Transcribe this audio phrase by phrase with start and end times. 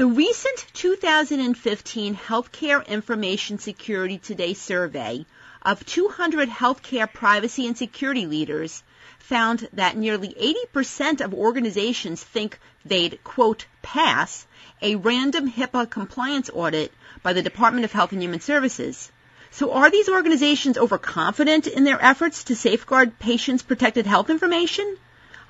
[0.00, 5.26] The recent 2015 Healthcare Information Security Today survey
[5.60, 8.82] of 200 healthcare privacy and security leaders
[9.18, 10.28] found that nearly
[10.74, 14.46] 80% of organizations think they'd, quote, pass
[14.80, 19.12] a random HIPAA compliance audit by the Department of Health and Human Services.
[19.50, 24.96] So are these organizations overconfident in their efforts to safeguard patients' protected health information?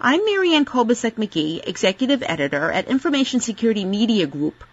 [0.02, 4.64] I'm Marianne Kolbasuk McGee, Executive Editor at Information Security Media Group.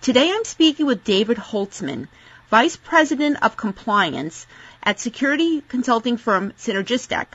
[0.00, 2.06] Today I'm speaking with David Holtzman,
[2.50, 4.46] Vice President of Compliance
[4.84, 7.26] at security consulting firm CynergisTek.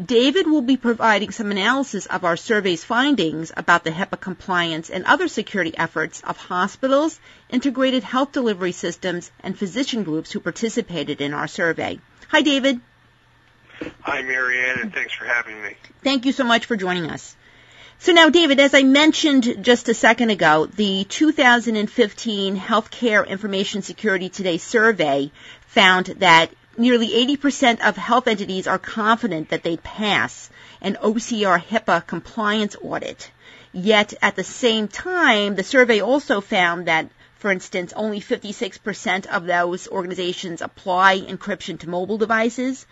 [0.00, 5.04] David will be providing some analysis of our survey's findings about the HIPAA compliance and
[5.04, 7.18] other security efforts of hospitals,
[7.50, 11.98] integrated health delivery systems, and physician groups who participated in our survey.
[12.28, 12.80] Hi, David.
[14.02, 15.76] Hi, Marianne, and thanks for having me.
[16.02, 17.36] Thank you so much for joining us.
[17.98, 24.28] So now, David, as I mentioned just a second ago, the 2015 Healthcare Information Security
[24.28, 25.30] Today survey
[25.68, 32.06] found that nearly 80% of health entities are confident that they pass an OCR HIPAA
[32.06, 33.30] compliance audit.
[33.72, 37.08] Yet at the same time, the survey also found that,
[37.44, 42.86] for instance, only 56% of those organizations apply encryption to mobile devices.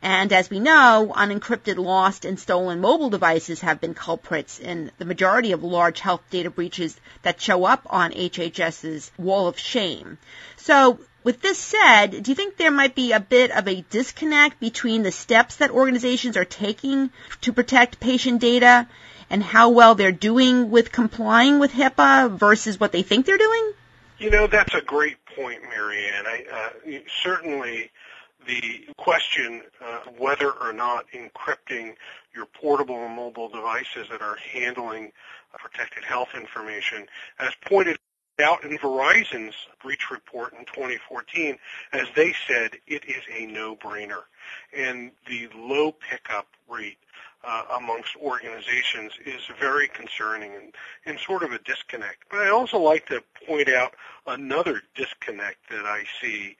[0.00, 5.04] And as we know, unencrypted lost and stolen mobile devices have been culprits in the
[5.04, 10.16] majority of large health data breaches that show up on HHS's wall of shame.
[10.56, 14.58] So with this said, do you think there might be a bit of a disconnect
[14.58, 17.10] between the steps that organizations are taking
[17.42, 18.86] to protect patient data
[19.28, 23.74] and how well they're doing with complying with HIPAA versus what they think they're doing?
[24.18, 26.26] You know, that's a great point, Marianne.
[26.26, 27.90] I, uh, certainly
[28.46, 31.94] the question uh, whether or not encrypting
[32.34, 35.12] your portable and mobile devices that are handling
[35.56, 37.06] protected health information,
[37.38, 37.96] as pointed
[38.42, 41.56] out in Verizon's breach report in 2014,
[41.92, 44.22] as they said, it is a no-brainer.
[44.76, 46.98] And the low pickup rate
[47.44, 50.74] uh, amongst organizations is very concerning and,
[51.06, 52.24] and sort of a disconnect.
[52.30, 53.94] But I also like to point out
[54.26, 56.56] another disconnect that I see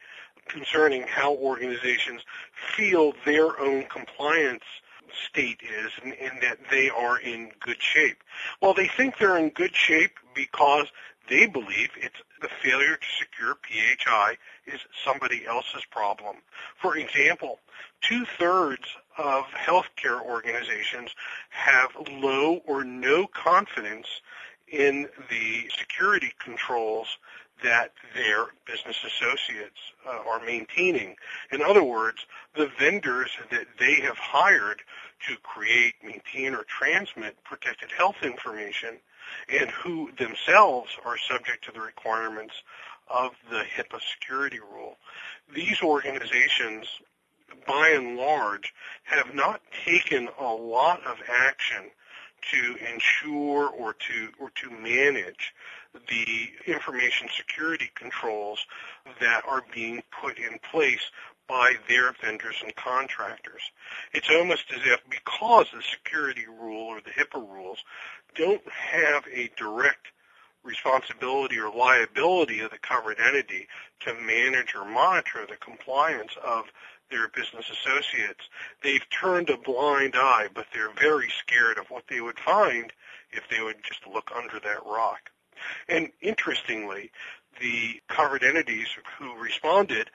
[0.46, 2.22] concerning how organizations
[2.76, 4.64] feel their own compliance
[5.26, 8.22] state is and, and, that they are in good shape.
[8.60, 10.86] Well, they think they're in good shape because
[11.28, 14.36] they believe it's the failure to secure PHI
[14.66, 16.36] is somebody else's problem.
[16.80, 17.58] For example,
[18.00, 18.86] two-thirds
[19.18, 21.10] of healthcare organizations
[21.50, 24.06] have low or no confidence
[24.70, 27.18] in the security controls
[27.62, 31.16] that their business associates uh, are maintaining.
[31.50, 32.18] In other words,
[32.54, 34.82] the vendors that they have hired
[35.28, 38.98] to create, maintain, or transmit protected health information
[39.48, 42.54] and who themselves are subject to the requirements
[43.10, 44.96] of the HIPAA security rule.
[45.52, 46.86] These organizations,
[47.66, 51.90] by and large, have not taken a lot of action
[52.52, 55.54] to ensure or to or to manage
[56.08, 58.64] the information security controls
[59.20, 61.10] that are being put in place
[61.48, 63.62] by their vendors and contractors.
[64.12, 67.78] It's almost as if because the security rule or the HIPAA rules
[68.34, 70.08] don't have a direct
[70.62, 73.66] responsibility or liability of the covered entity
[74.00, 76.66] to manage or monitor the compliance of
[77.10, 78.48] their business associates.
[78.82, 82.92] They've turned a blind eye, but they're very scared of what they would find
[83.32, 85.30] if they would just look under that rock.
[85.88, 87.10] And interestingly,
[87.60, 88.86] the covered entities
[89.18, 90.10] who responded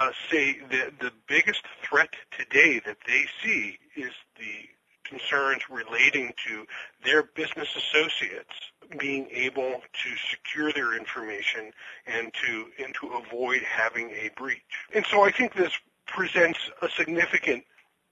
[0.00, 4.68] uh, say that the biggest threat today that they see is the
[5.04, 6.66] concerns relating to
[7.04, 8.54] their business associates
[8.98, 11.70] being able to secure their information
[12.06, 14.60] and to and to avoid having a breach.
[14.94, 15.72] And so I think this
[16.14, 17.64] presents a significant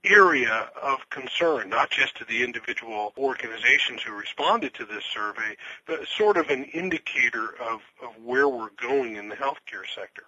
[0.05, 5.55] area of concern, not just to the individual organizations who responded to this survey,
[5.87, 10.23] but sort of an indicator of, of where we're going in the healthcare sector.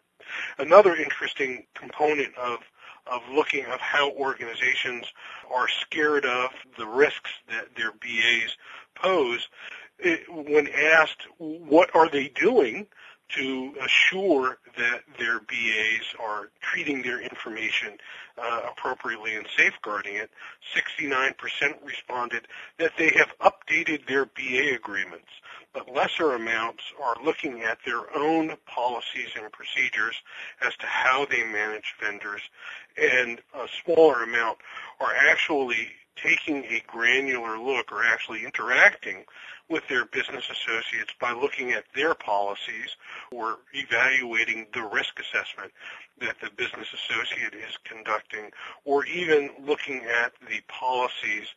[0.58, 2.60] Another interesting component of
[3.08, 5.06] of looking at how organizations
[5.54, 8.58] are scared of the risks that their BAs
[8.96, 9.48] pose.
[10.00, 12.88] It, when asked what are they doing
[13.30, 17.98] to assure that their BAs are treating their information
[18.42, 20.30] uh, appropriately and safeguarding it,
[20.76, 21.34] 69%
[21.84, 25.30] responded that they have updated their BA agreements,
[25.74, 30.16] but lesser amounts are looking at their own policies and procedures
[30.66, 32.42] as to how they manage vendors,
[33.02, 34.60] and a smaller amount
[35.00, 39.26] are actually taking a granular look or actually interacting
[39.70, 42.96] with their business associates by looking at their policies
[43.32, 45.72] or evaluating the risk assessment
[46.20, 48.52] that the business associate is conducting
[48.84, 51.48] or even looking at the policies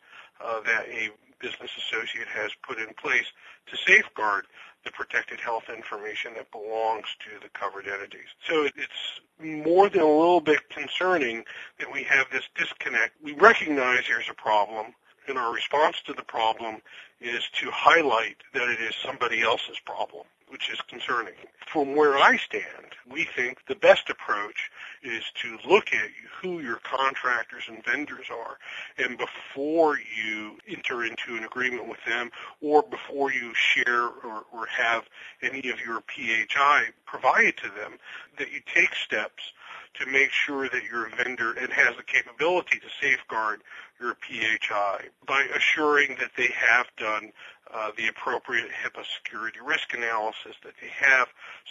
[0.43, 1.09] uh, that a
[1.39, 3.25] business associate has put in place
[3.67, 4.45] to safeguard
[4.85, 8.27] the protected health information that belongs to the covered entities.
[8.47, 11.43] So it's more than a little bit concerning
[11.79, 13.13] that we have this disconnect.
[13.21, 14.93] We recognize there's a problem,
[15.29, 16.81] and our response to the problem
[17.21, 21.35] is to highlight that it is somebody else's problem which is concerning.
[21.71, 24.71] From where I stand, we think the best approach
[25.03, 26.09] is to look at
[26.41, 28.57] who your contractors and vendors are,
[28.97, 34.65] and before you enter into an agreement with them, or before you share or, or
[34.65, 35.03] have
[35.41, 37.99] any of your PHI provided to them,
[38.37, 39.53] that you take steps
[39.95, 43.61] to make sure that your vendor and has the capability to safeguard
[43.99, 47.31] your PHI by assuring that they have done
[47.73, 51.27] uh, the appropriate HIPAA security risk analysis, that they have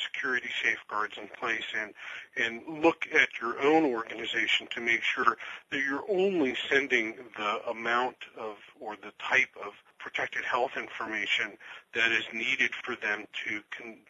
[0.06, 1.92] security safeguards in place, and
[2.36, 5.36] and look at your own organization to make sure
[5.70, 11.58] that you're only sending the amount of or the type of protected health information
[11.94, 13.60] that is needed for them to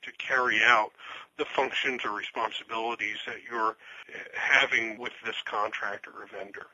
[0.02, 0.90] to carry out
[1.38, 3.76] the functions or responsibilities that you're
[4.34, 6.66] having with this contractor or vendor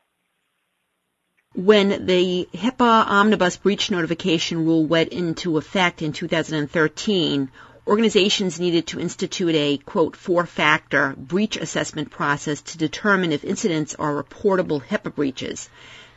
[1.55, 7.49] when the HIPAA omnibus breach notification rule went into effect in 2013,
[7.87, 14.21] organizations needed to institute a, quote, four-factor breach assessment process to determine if incidents are
[14.21, 15.69] reportable HIPAA breaches.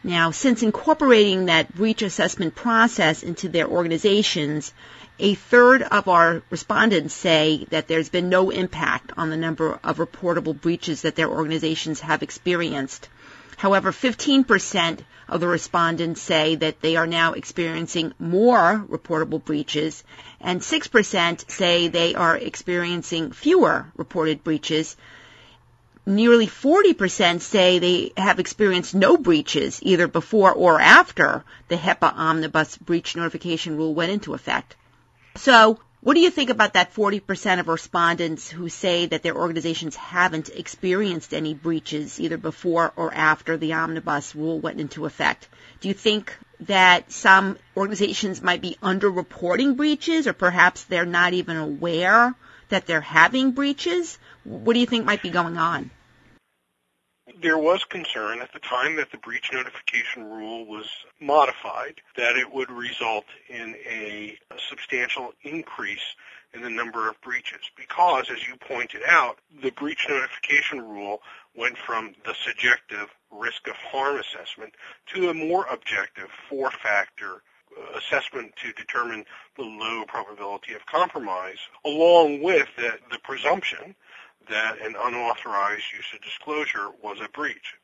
[0.04, 4.74] Now, since incorporating that breach assessment process into their organizations,
[5.20, 9.98] a third of our respondents say that there's been no impact on the number of
[9.98, 13.10] reportable breaches that their organizations have experienced.
[13.58, 20.04] However, 15% of the respondents say that they are now experiencing more reportable breaches,
[20.40, 24.96] and 6% say they are experiencing fewer reported breaches.
[26.06, 32.78] Nearly 40% say they have experienced no breaches either before or after the HIPAA omnibus
[32.78, 34.76] breach notification rule went into effect.
[35.36, 39.96] So what do you think about that 40% of respondents who say that their organizations
[39.96, 45.48] haven't experienced any breaches either before or after the omnibus rule went into effect?
[45.82, 51.58] Do you think that some organizations might be underreporting breaches or perhaps they're not even
[51.58, 52.36] aware
[52.70, 54.20] that they're having breaches?
[54.44, 55.90] What do you think might be going on?
[57.42, 60.88] There was concern at the time that the breach notification rule was
[61.20, 64.38] modified that it would result in a,
[64.70, 66.16] substantial increase
[66.54, 67.62] in the number of breaches.
[67.78, 71.22] Because, as you pointed out, the breach notification rule
[71.56, 74.74] went from the subjective risk of harm assessment
[75.14, 77.44] to a more objective four-factor
[77.78, 79.26] uh, assessment to determine
[79.56, 83.96] the low probability of compromise, along with the presumption
[84.50, 87.76] that an unauthorized use of disclosure was a breach.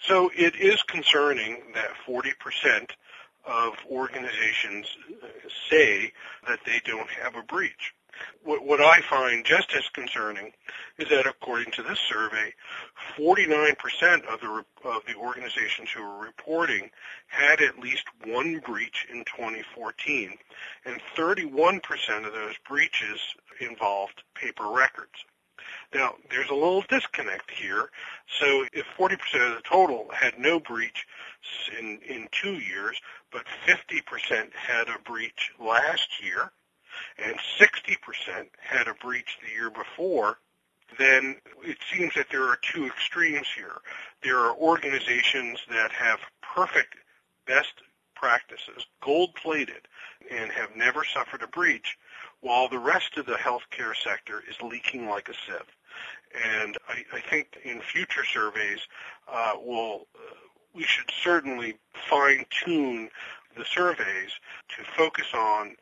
[0.00, 2.90] So it is concerning that 40%
[3.46, 4.86] of organizations
[5.22, 5.26] uh,
[5.70, 6.12] say
[6.46, 7.94] that they don't have a breach.
[8.42, 10.52] What, what, I find just as concerning
[10.98, 12.52] is that according to this survey,
[13.16, 13.76] 49%
[14.26, 16.90] of the, of the organizations who are reporting
[17.28, 20.36] had at least one breach in 2014,
[20.84, 23.20] and 31% of those breaches
[23.60, 25.24] involved paper records.
[25.94, 27.90] Now, there's a little disconnect here.
[28.38, 29.12] So if 40%
[29.50, 31.06] of the total had no breach
[31.78, 33.00] in, in two years,
[33.32, 36.50] but 50% had a breach last year,
[37.18, 40.38] and 60% had a breach the year before,
[40.98, 43.80] then it seems that there are two extremes here.
[44.22, 46.94] There are organizations that have perfect
[47.46, 47.74] best
[48.14, 49.86] practices, gold-plated,
[50.30, 51.96] and have never suffered a breach,
[52.40, 55.66] while the rest of the healthcare sector is leaking like a sieve.
[56.60, 58.80] And I, I think in future surveys,
[59.30, 60.34] uh, we'll, uh,
[60.74, 61.76] we should certainly
[62.08, 63.08] fine tune
[63.56, 64.30] the surveys
[64.76, 65.76] to focus on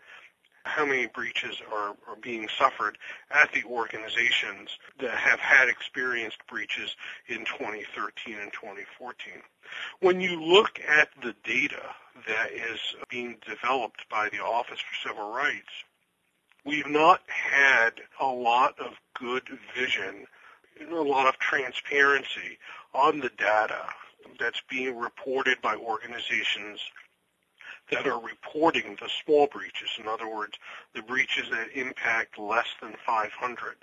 [0.67, 2.99] how many breaches are, are being suffered
[3.31, 4.71] at the organizations
[5.01, 6.97] that have had experienced breaches
[7.29, 9.35] in 2013 and 2014.
[10.01, 11.83] When you look at the data
[12.27, 15.71] that is being developed by the Office for Civil Rights,
[16.67, 19.45] we've not had a lot of good
[19.75, 20.27] vision,
[20.91, 22.59] a lot of transparency
[22.93, 23.87] on the data
[24.39, 26.81] that's being reported by organizations
[27.91, 29.91] that are reporting the small breaches.
[29.99, 30.59] In other words,
[30.95, 33.77] the breaches that impact less than 500.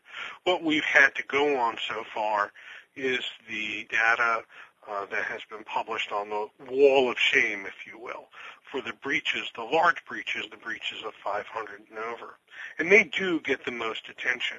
[0.43, 2.51] What we've had to go on so far
[2.95, 4.43] is the data
[4.89, 8.27] uh, that has been published on the wall of shame, if you will,
[8.73, 12.39] for the breaches, the large breaches, the breaches of 500 and over.
[12.79, 14.57] And they do get the most attention.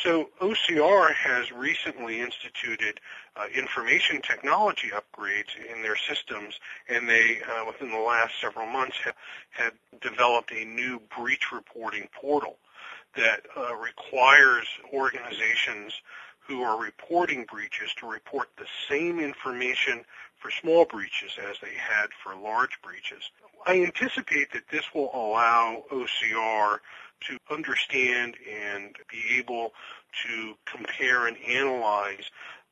[0.00, 3.00] So OCR has recently instituted
[3.36, 6.54] uh, information technology upgrades in their systems,
[6.88, 9.14] and they, uh, within the last several months, have,
[9.50, 12.58] have developed a new breach reporting portal
[13.16, 15.94] that uh, requires organizations
[16.46, 20.04] who are reporting breaches to report the same information
[20.42, 23.22] for small breaches as they had for large breaches.
[23.64, 26.78] I anticipate that this will allow OCR
[27.28, 29.72] to understand and be able
[30.26, 32.28] to compare and analyze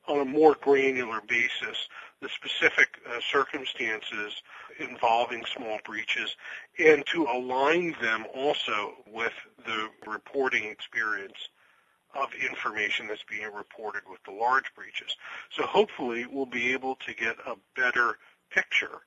[0.08, 1.88] on a more granular basis
[2.20, 4.42] the specific uh, circumstances
[4.78, 6.34] involving small breaches
[6.78, 9.32] and to align them also with
[9.64, 11.48] the reporting experience
[12.14, 15.16] of information that's being reported with the large breaches.
[15.50, 18.18] So hopefully we'll be able to get a better
[18.50, 19.00] picture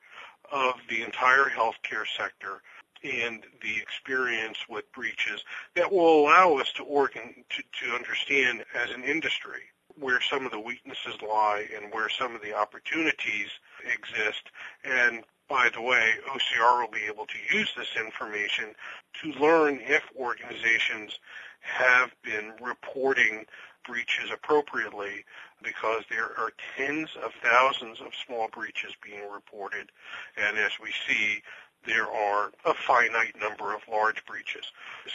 [0.52, 2.62] of the entire healthcare sector
[3.04, 5.44] and the experience with breaches
[5.76, 9.64] that will allow us to, organ, to, to understand as an industry
[10.00, 13.50] where some of the weaknesses lie and where some of the opportunities
[13.94, 14.50] exist.
[14.84, 18.74] And by the way, OCR will be able to use this information
[19.22, 21.20] to learn if organizations
[21.64, 23.46] have been reporting
[23.86, 25.26] breaches appropriately
[25.62, 29.92] because there are tens of thousands of small breaches being reported.
[30.38, 31.42] And as we see,
[31.86, 34.66] there are a finite number of large breaches.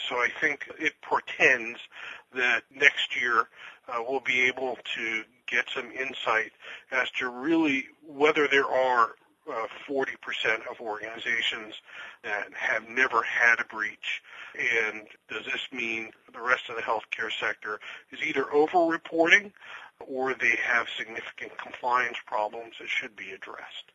[0.07, 1.79] So I think it portends
[2.35, 3.47] that next year
[3.87, 6.51] uh, we'll be able to get some insight
[6.91, 9.15] as to really whether there are
[9.51, 10.07] uh, 40%
[10.69, 11.73] of organizations
[12.23, 14.21] that have never had a breach.
[14.57, 17.79] And does this mean the rest of the healthcare sector
[18.11, 19.53] is either over-reporting
[19.99, 23.91] or they have significant compliance problems that should be addressed?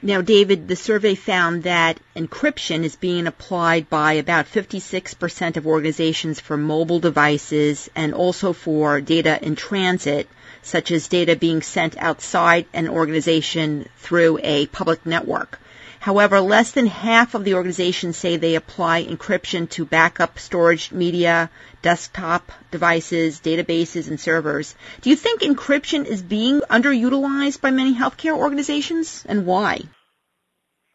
[0.00, 6.38] Now, David, the survey found that encryption is being applied by about 56% of organizations
[6.38, 10.28] for mobile devices and also for data in transit,
[10.62, 15.58] such as data being sent outside an organization through a public network.
[16.00, 21.50] However, less than half of the organizations say they apply encryption to backup storage media,
[21.82, 24.74] desktop devices, databases, and servers.
[25.00, 29.80] Do you think encryption is being underutilized by many healthcare organizations, and why?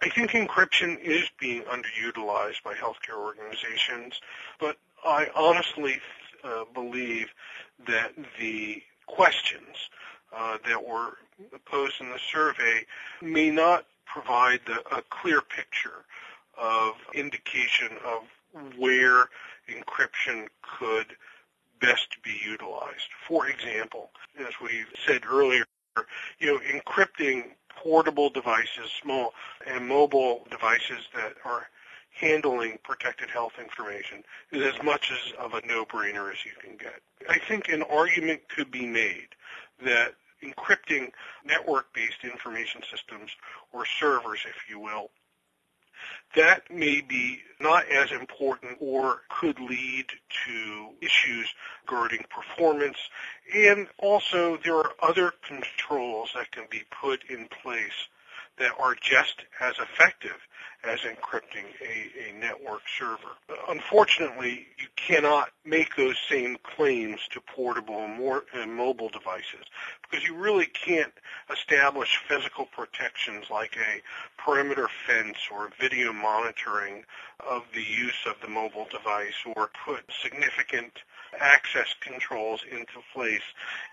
[0.01, 4.19] I think encryption is being underutilized by healthcare organizations,
[4.59, 5.99] but I honestly
[6.43, 7.27] uh, believe
[7.87, 9.89] that the questions
[10.35, 11.17] uh, that were
[11.65, 12.85] posed in the survey
[13.21, 16.05] may not provide a clear picture
[16.61, 18.21] of indication of
[18.77, 19.29] where
[19.67, 21.07] encryption could
[21.81, 23.09] best be utilized.
[23.27, 25.65] For example, as we said earlier,
[26.39, 29.33] you know, encrypting portable devices, small
[29.65, 31.67] and mobile devices that are
[32.11, 37.01] handling protected health information is as much as of a no-brainer as you can get.
[37.27, 39.29] I think an argument could be made
[39.83, 40.13] that
[40.43, 41.11] encrypting
[41.45, 43.31] network-based information systems
[43.71, 45.09] or servers, if you will,
[46.35, 50.05] that may be not as important or could lead
[50.45, 51.53] to issues
[51.85, 52.97] regarding performance.
[53.55, 58.09] And also there are other controls that can be put in place
[58.57, 60.37] that are just as effective
[60.83, 63.37] as encrypting a, a network server.
[63.69, 69.65] Unfortunately, you cannot make those same claims to portable and, more, and mobile devices
[70.01, 71.13] because you really can't
[71.51, 77.03] establish physical protections like a perimeter fence or video monitoring
[77.39, 80.91] of the use of the mobile device or put significant
[81.39, 83.41] access controls into place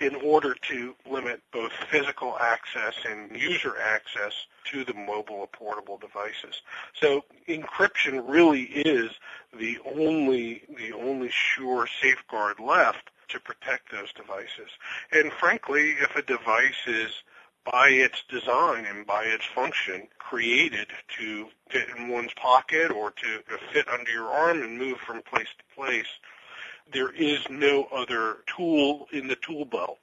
[0.01, 4.33] in order to limit both physical access and user access
[4.65, 6.63] to the mobile or portable devices.
[6.95, 9.11] So encryption really is
[9.59, 14.71] the only the only sure safeguard left to protect those devices.
[15.13, 17.23] And frankly, if a device is
[17.65, 23.43] by its design and by its function created to fit in one's pocket or to
[23.73, 26.07] fit under your arm and move from place to place,
[26.93, 29.99] there is no other tool in the tool belt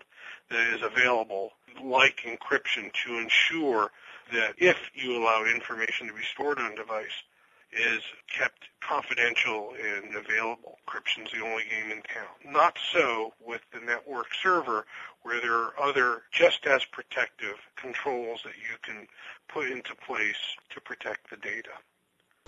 [0.49, 1.51] that is available
[1.83, 3.91] like encryption to ensure
[4.33, 7.23] that if you allow information to be stored on a device,
[7.71, 10.77] is kept confidential and available.
[10.87, 12.53] Encryption's the only game in town.
[12.53, 14.85] Not so with the network server
[15.23, 19.07] where there are other just as protective controls that you can
[19.49, 21.71] put into place to protect the data.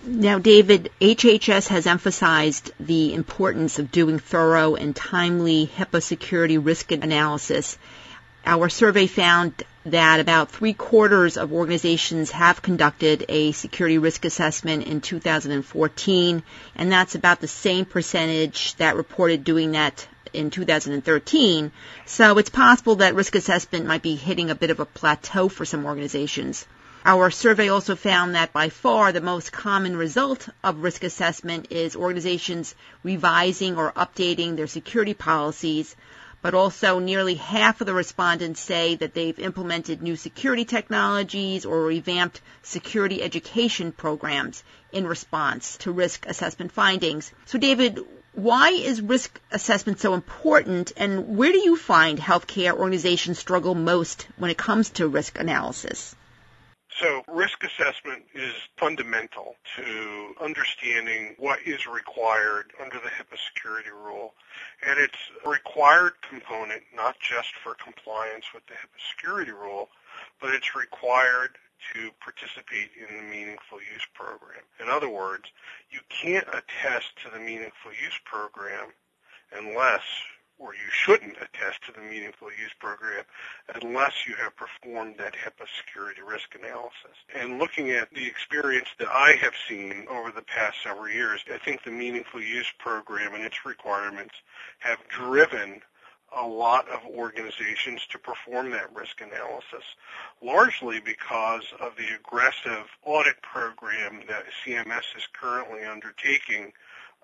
[0.02, 6.90] Now, David, HHS has emphasized the importance of doing thorough and timely HIPAA security risk
[6.90, 7.76] analysis.
[8.46, 14.84] Our survey found that about three quarters of organizations have conducted a security risk assessment
[14.84, 16.42] in 2014,
[16.76, 21.72] and that's about the same percentage that reported doing that in 2013.
[22.06, 25.66] So it's possible that risk assessment might be hitting a bit of a plateau for
[25.66, 26.66] some organizations.
[27.02, 31.96] Our survey also found that by far the most common result of risk assessment is
[31.96, 35.96] organizations revising or updating their security policies,
[36.42, 41.84] but also nearly half of the respondents say that they've implemented new security technologies or
[41.84, 47.32] revamped security education programs in response to risk assessment findings.
[47.46, 48.00] So David,
[48.34, 54.26] why is risk assessment so important and where do you find healthcare organizations struggle most
[54.36, 56.14] when it comes to risk analysis?
[57.00, 64.34] So risk assessment is fundamental to understanding what is required under the HIPAA security rule.
[64.86, 65.16] And it's
[65.46, 69.88] a required component not just for compliance with the HIPAA security rule,
[70.42, 71.56] but it's required
[71.94, 74.60] to participate in the meaningful use program.
[74.78, 75.44] In other words,
[75.90, 78.92] you can't attest to the meaningful use program
[79.56, 80.04] unless
[80.60, 83.24] or you shouldn't attest to the meaningful use program
[83.82, 87.16] unless you have performed that HIPAA security risk analysis.
[87.34, 91.56] And looking at the experience that I have seen over the past several years, I
[91.58, 94.34] think the meaningful use program and its requirements
[94.80, 95.80] have driven
[96.36, 99.84] a lot of organizations to perform that risk analysis,
[100.42, 106.72] largely because of the aggressive audit program that CMS is currently undertaking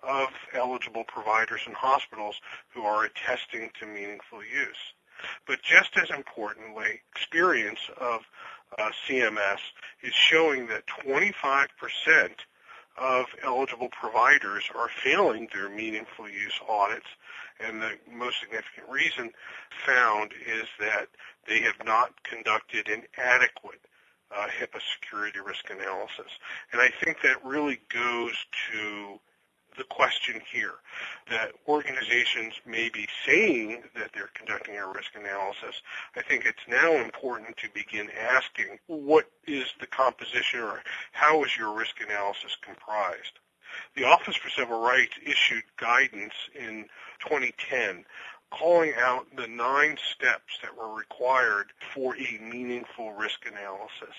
[0.07, 2.37] of eligible providers and hospitals
[2.75, 4.95] who are attesting to meaningful use.
[5.47, 8.21] But just as importantly, experience of
[8.79, 9.59] uh, CMS
[10.03, 11.67] is showing that 25%
[12.99, 17.07] of eligible providers are failing their meaningful use audits.
[17.61, 19.33] And the most significant reason
[19.85, 21.09] found is that
[21.49, 23.81] they have not conducted an adequate
[24.35, 26.33] uh, HIPAA security risk analysis.
[26.73, 28.35] And I think that really goes
[28.73, 29.21] to
[29.77, 30.75] the question here
[31.31, 35.83] that organizations may be saying that they're conducting a risk analysis.
[36.17, 41.57] I think it's now important to begin asking what is the composition or how is
[41.57, 43.39] your risk analysis comprised?
[43.95, 46.87] The Office for Civil Rights issued guidance in
[47.21, 48.05] 2010
[48.51, 54.15] calling out the nine steps that were required for a meaningful risk analysis.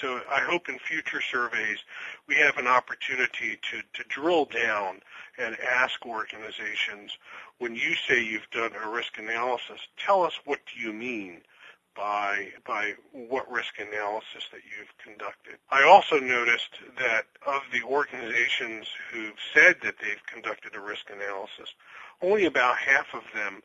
[0.00, 1.78] So I hope in future surveys
[2.26, 5.00] we have an opportunity to, to drill down
[5.38, 7.16] and ask organizations,
[7.58, 11.40] when you say you've done a risk analysis, tell us what do you mean
[11.96, 15.58] by by what risk analysis that you've conducted.
[15.70, 21.74] I also noticed that of the organizations who've said that they've conducted a risk analysis,
[22.22, 23.62] only about half of them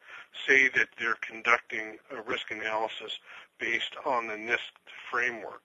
[0.48, 3.20] say that they're conducting a risk analysis
[3.60, 4.72] based on the NIST
[5.10, 5.62] framework.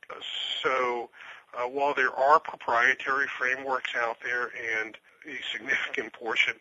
[0.63, 1.11] So
[1.57, 4.51] uh, while there are proprietary frameworks out there
[4.83, 4.97] and
[5.27, 6.55] a significant portion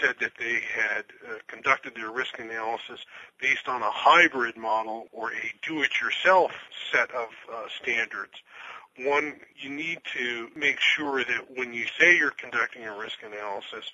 [0.00, 3.00] said that they had uh, conducted their risk analysis
[3.40, 6.52] based on a hybrid model or a do-it-yourself
[6.92, 8.32] set of uh, standards.
[8.98, 13.90] One, you need to make sure that when you say you're conducting a risk analysis,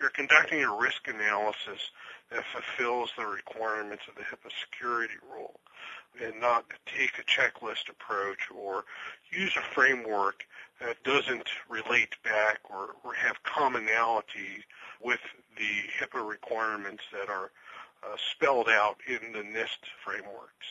[0.00, 1.90] you're conducting a risk analysis
[2.30, 5.58] that fulfills the requirements of the HIPAA security rule
[6.22, 8.84] and not take a checklist approach or
[9.30, 10.44] use a framework
[10.80, 14.64] that doesn't relate back or, or have commonality
[15.02, 15.20] with
[15.56, 17.50] the HIPAA requirements that are
[18.02, 20.66] uh, spelled out in the NIST frameworks.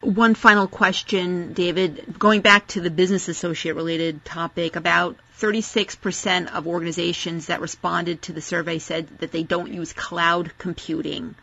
[0.00, 2.14] One final question, David.
[2.18, 8.32] Going back to the business associate related topic, about 36% of organizations that responded to
[8.32, 11.34] the survey said that they don't use cloud computing.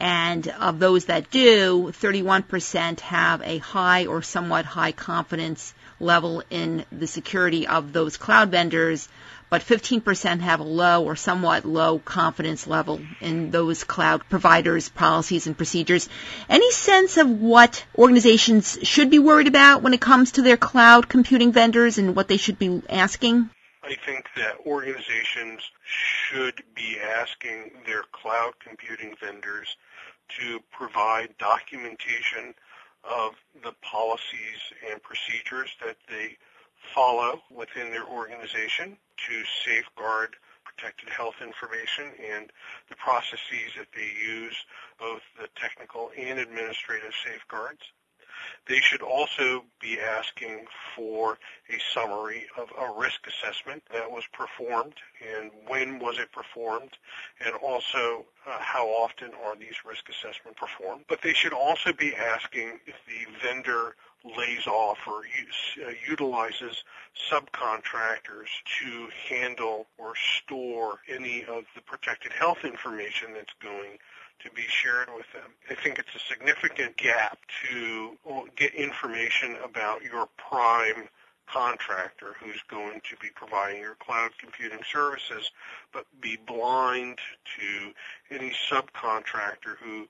[0.00, 6.86] And of those that do, 31% have a high or somewhat high confidence level in
[6.90, 9.10] the security of those cloud vendors,
[9.50, 15.46] but 15% have a low or somewhat low confidence level in those cloud providers' policies
[15.46, 16.08] and procedures.
[16.48, 21.10] Any sense of what organizations should be worried about when it comes to their cloud
[21.10, 23.50] computing vendors and what they should be asking?
[23.82, 29.76] I think that organizations should be asking their cloud computing vendors
[30.38, 32.54] to provide documentation
[33.04, 36.36] of the policies and procedures that they
[36.94, 42.50] follow within their organization to safeguard protected health information and
[42.88, 44.56] the processes that they use,
[44.98, 47.80] both the technical and administrative safeguards.
[48.66, 54.94] They should also be asking for a summary of a risk assessment that was performed
[55.20, 56.96] and when was it performed
[57.44, 61.04] and also uh, how often are these risk assessments performed.
[61.08, 66.84] But they should also be asking if the vendor lays off or use, uh, utilizes
[67.30, 68.48] subcontractors
[68.80, 73.98] to handle or store any of the protected health information that's going
[74.44, 75.50] to be shared with them.
[75.68, 77.38] I think it's a significant gap
[77.70, 81.08] to uh, get information about your prime
[81.52, 85.50] contractor who's going to be providing your cloud computing services,
[85.92, 87.18] but be blind
[87.58, 90.06] to any subcontractor who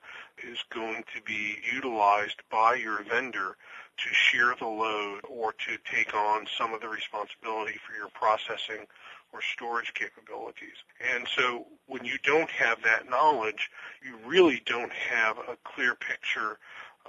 [0.47, 3.57] is going to be utilized by your vendor
[3.97, 8.85] to share the load or to take on some of the responsibility for your processing
[9.33, 10.75] or storage capabilities.
[11.15, 13.69] And so when you don't have that knowledge,
[14.03, 16.57] you really don't have a clear picture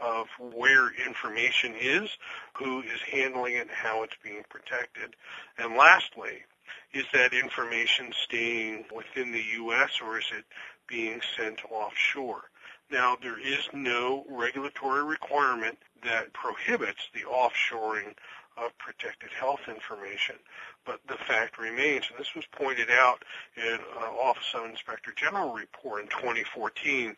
[0.01, 2.11] of where information is,
[2.55, 5.15] who is handling it, and how it's being protected.
[5.59, 6.45] And lastly,
[6.95, 9.91] is that information staying within the U.S.
[10.03, 10.45] or is it
[10.87, 12.43] being sent offshore?
[12.91, 18.15] Now, there is no regulatory requirement that prohibits the offshoring
[18.57, 20.37] of protected health information.
[20.85, 23.23] But the fact remains, and this was pointed out
[23.57, 27.15] in uh, Office of Inspector General report in 2014,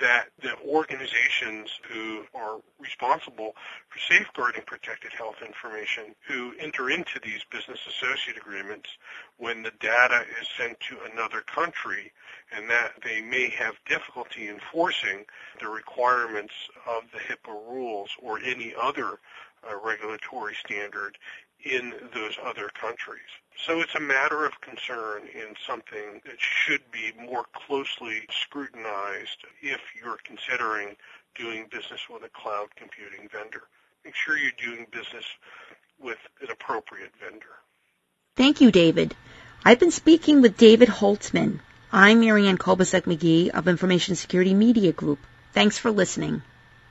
[0.00, 3.54] that the organizations who are responsible
[3.88, 8.90] for safeguarding protected health information who enter into these business associate agreements
[9.38, 12.12] when the data is sent to another country
[12.52, 15.24] and that they may have difficulty enforcing
[15.60, 16.54] the requirements
[16.86, 19.18] of the HIPAA rules or any other
[19.74, 21.16] regulatory standard
[21.64, 23.30] in those other countries.
[23.64, 29.80] So it's a matter of concern and something that should be more closely scrutinized if
[30.00, 30.96] you're considering
[31.34, 33.64] doing business with a cloud computing vendor.
[34.04, 35.24] Make sure you're doing business
[35.98, 37.56] with an appropriate vendor.
[38.36, 39.16] Thank you, David.
[39.64, 41.60] I've been speaking with David Holtzman.
[41.90, 45.18] I'm Marianne Kolbasuk McGee of Information Security Media Group.
[45.52, 46.42] Thanks for listening.